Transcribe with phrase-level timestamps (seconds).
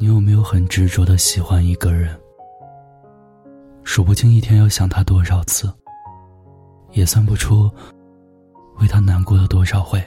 [0.00, 2.16] 你有没有很执着的喜欢一个人？
[3.82, 5.68] 数不清一天要想他多少次，
[6.92, 7.68] 也算不出
[8.78, 10.00] 为他难过了多少回。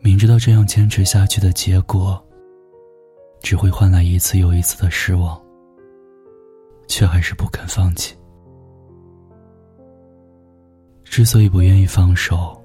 [0.00, 2.18] 明知道这样坚持下去的结果，
[3.42, 5.38] 只会换来一次又一次的失望，
[6.88, 8.16] 却还是不肯放弃。
[11.04, 12.58] 之所以不愿意放手，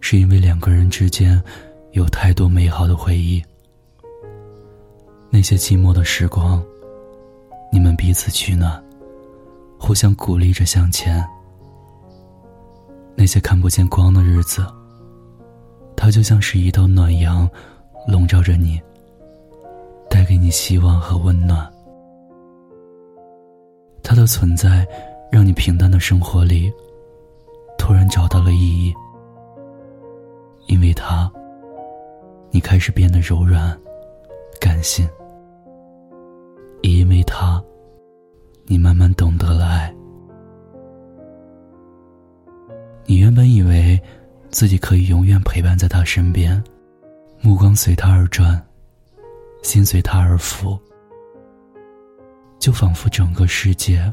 [0.00, 1.42] 是因为两个人之间
[1.92, 3.42] 有太多美好的回忆。
[5.34, 6.62] 那些寂寞的时光，
[7.72, 8.80] 你们彼此取暖，
[9.76, 11.26] 互相鼓励着向前。
[13.16, 14.64] 那些看不见光的日子，
[15.96, 17.50] 它就像是一道暖阳，
[18.06, 18.80] 笼罩着你，
[20.08, 21.68] 带给你希望和温暖。
[24.04, 24.86] 它的存在。
[25.32, 26.72] 让你平淡的生活里，
[27.76, 28.94] 突然找到了意义。
[30.68, 31.28] 因为他，
[32.52, 33.76] 你开始变得柔软、
[34.60, 35.04] 感性；
[38.66, 39.94] 你慢慢懂得了爱。
[43.06, 44.00] 你原本以为
[44.50, 46.62] 自己可以永远陪伴在他身边，
[47.40, 48.60] 目光随他而转，
[49.62, 50.78] 心随他而浮，
[52.58, 54.12] 就仿佛整个世界。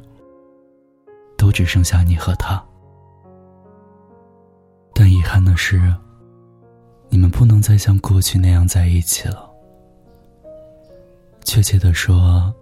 [1.37, 2.63] 都只剩下你和他，
[4.93, 5.81] 但遗憾的是，
[7.09, 9.49] 你们不能再像过去那样在一起了。
[11.43, 12.53] 确切的说，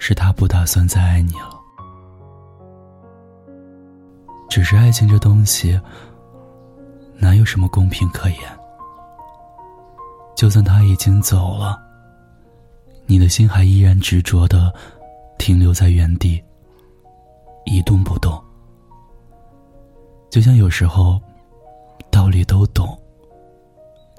[0.00, 1.60] 是他不打算再爱你了。
[4.48, 5.80] 只是爱情这东西，
[7.16, 8.40] 哪有什么公平可言？
[10.34, 11.78] 就算他已经走了，
[13.06, 14.74] 你的心还依然执着的
[15.38, 16.42] 停留在原地。
[17.66, 18.42] 一动不动，
[20.30, 21.20] 就像有时候，
[22.10, 22.98] 道理都懂，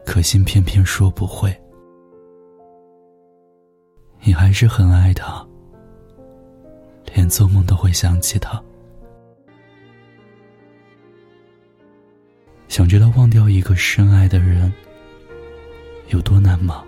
[0.05, 1.53] 可心偏偏说不会。
[4.21, 5.45] 你还是很爱他，
[7.13, 8.61] 连做梦都会想起他。
[12.67, 14.71] 想知道忘掉一个深爱的人
[16.09, 16.83] 有多难吗？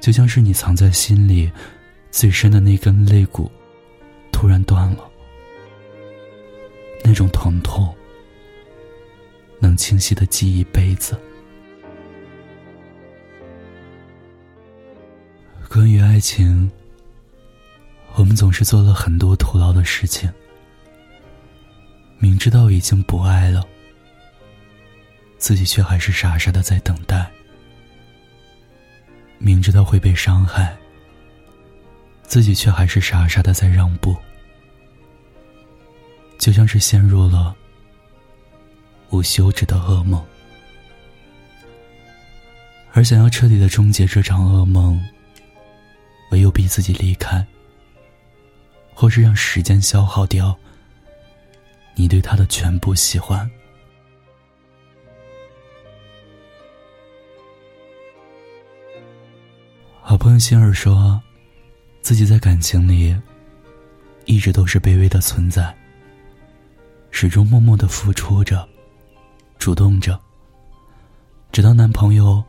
[0.00, 1.50] 就像是你藏在心里
[2.10, 3.50] 最深的那根肋骨。
[4.32, 5.06] 突然断了，
[7.04, 7.94] 那种疼痛
[9.58, 11.14] 能清晰的记一辈子。
[15.68, 16.70] 关于爱情，
[18.16, 20.30] 我们总是做了很多徒劳的事情，
[22.18, 23.64] 明知道已经不爱了，
[25.38, 27.30] 自己却还是傻傻的在等待，
[29.38, 30.76] 明知道会被伤害，
[32.22, 34.14] 自己却还是傻傻的在让步。
[36.38, 37.54] 就像是陷入了
[39.10, 40.22] 无休止的噩梦，
[42.92, 45.02] 而想要彻底的终结这场噩梦，
[46.30, 47.46] 唯有逼自己离开，
[49.00, 50.54] 或是让时间消耗掉
[51.94, 53.50] 你对他的全部喜欢。
[60.02, 61.18] 好朋友心儿说，
[62.02, 63.18] 自己在感情里
[64.26, 65.74] 一直都是卑微的存在。
[67.10, 68.68] 始终默默的付出着，
[69.58, 70.20] 主动着。
[71.50, 72.44] 直到男朋友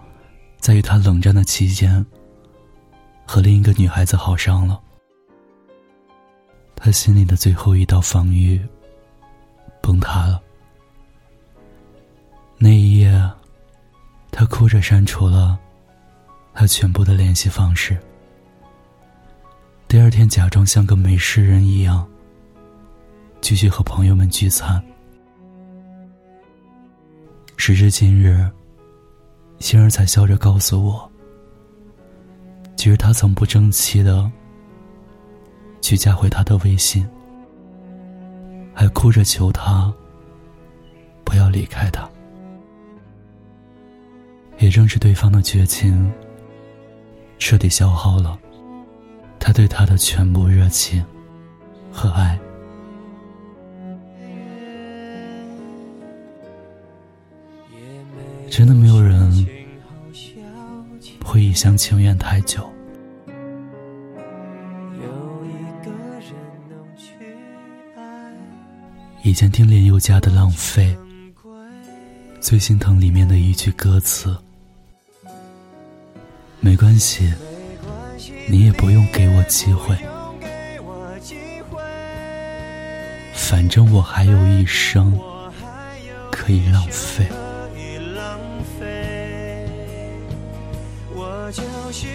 [0.59, 2.06] 在与她冷战的期间，
[3.25, 4.78] 和另一个女孩子好上了，
[6.84, 8.59] 他心里的最后一道防御
[9.84, 10.42] 崩塌了。
[12.58, 13.31] 那一夜，
[14.31, 15.59] 他哭着删除了
[16.56, 17.96] 他全部的联系方式。
[19.88, 22.08] 第二天，假装像个没事人一样。
[23.42, 24.84] 继续和朋友们聚餐。
[27.58, 28.50] 时至今日，
[29.59, 31.12] 星儿才笑着告诉我，
[32.75, 34.31] 其实他曾不争气的
[35.81, 37.06] 去加回他的微信，
[38.74, 39.94] 还哭着求他
[41.25, 42.08] 不要离开他。
[44.60, 46.12] 也正是对方的绝情，
[47.39, 48.38] 彻底消耗了
[49.39, 51.04] 他对他的全部热情
[51.92, 52.39] 和爱。
[58.51, 59.48] 真的没有人
[61.25, 62.69] 会一厢情愿太久。
[69.24, 70.96] 以前听林宥嘉的《浪费》，
[72.42, 74.36] 最心疼里面的一句歌词
[76.60, 77.32] ：“没关系，
[78.50, 79.96] 你也不用给我机会，
[83.34, 85.18] 反正我还有一生
[86.32, 87.26] 可以浪费。”
[91.54, 92.08] 就是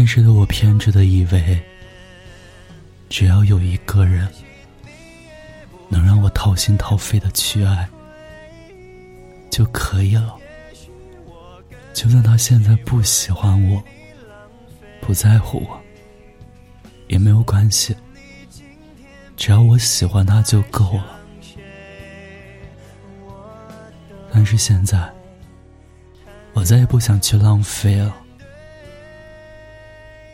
[0.00, 1.60] 那时的我偏执的以为
[3.10, 4.26] 只要有一个人
[5.90, 7.86] 能让我掏心掏肺的去爱
[9.50, 10.34] 就可以了。
[11.92, 13.84] 就算他现在不喜欢我
[15.02, 15.78] 不在乎我
[17.08, 17.94] 也没有关系。
[19.36, 21.20] 只要我喜欢他就够了，
[24.32, 24.98] 但是现在，
[26.54, 28.16] 我再也不想去浪费了，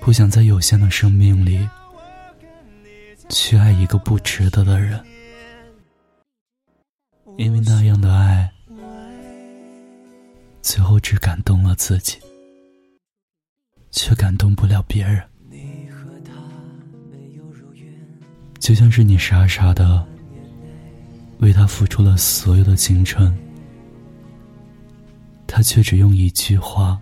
[0.06, 1.68] 不想在有限的生命里
[3.28, 5.04] 去爱一个不值得的人，
[7.36, 8.48] 因为那样的爱，
[10.62, 12.18] 最后只感动了自己，
[13.90, 15.20] 却感动不了别人。
[18.60, 20.06] 就像是你傻傻的
[21.40, 23.36] 为他付出了所有的青春，
[25.48, 26.96] 他却只用一句话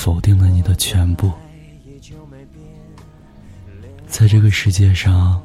[0.00, 1.30] 否定了你的全部。
[4.06, 5.38] 在这个世界上，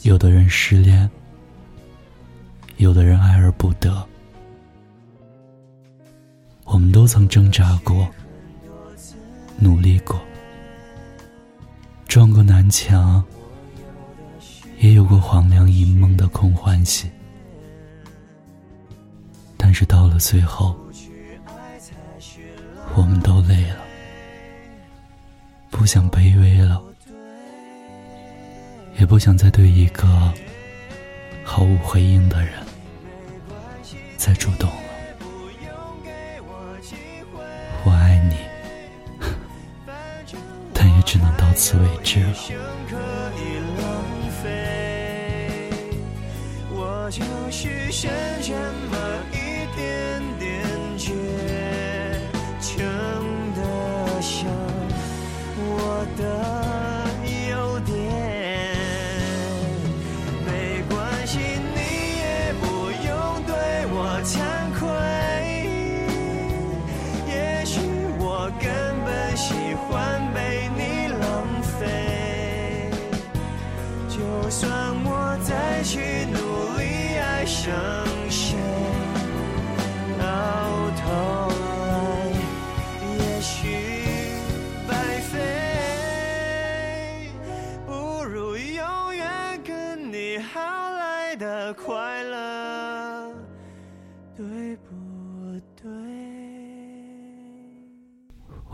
[0.00, 1.08] 有的人失恋，
[2.78, 4.02] 有的人爱而不得，
[6.64, 8.08] 我们都曾挣扎过，
[9.58, 10.18] 努力过。
[12.08, 13.22] 撞过南墙，
[14.78, 17.10] 也有过黄粱一梦的空欢喜，
[19.58, 20.74] 但是到了最后，
[25.80, 26.78] 不想卑微了，
[28.98, 30.06] 也不想再对一个
[31.42, 32.52] 毫无回应的人
[34.18, 34.76] 再主动了。
[37.82, 38.36] 我爱你，
[40.74, 41.00] 但也。
[41.10, 42.34] 只能到此为止了。
[46.70, 48.08] 我就是剩
[48.40, 48.54] 这
[48.92, 48.96] 么
[49.32, 50.19] 一点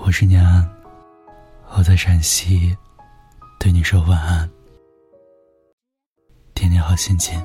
[0.07, 0.65] 我是念安，
[1.77, 2.77] 我在陕西，
[3.59, 4.49] 对你说晚安。
[6.55, 7.45] 天天好心情。